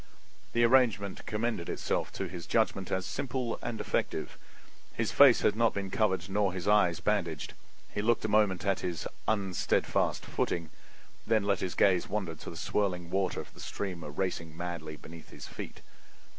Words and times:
The 0.53 0.63
arrangement 0.63 1.27
commended 1.27 1.69
itself 1.69 2.11
to 2.13 2.27
his 2.27 2.47
judgement 2.47 2.91
as 2.91 3.05
simple 3.05 3.59
and 3.61 3.79
effective. 3.79 4.35
His 4.95 5.11
face 5.11 5.41
had 5.41 5.55
not 5.55 5.75
been 5.75 5.91
covered 5.91 6.27
nor 6.27 6.53
his 6.53 6.67
eyes 6.67 6.99
bandaged. 6.99 7.53
He 7.93 8.01
looked 8.01 8.25
a 8.25 8.27
moment 8.27 8.65
at 8.65 8.79
his 8.79 9.07
"unsteadfast 9.27 10.25
footing," 10.25 10.71
then 11.27 11.43
let 11.43 11.59
his 11.59 11.75
gaze 11.75 12.09
wander 12.09 12.33
to 12.33 12.49
the 12.49 12.57
swirling 12.57 13.11
water 13.11 13.41
of 13.41 13.53
the 13.53 13.59
stream 13.59 14.03
racing 14.03 14.57
madly 14.57 14.95
beneath 14.97 15.29
his 15.29 15.45
feet. 15.47 15.81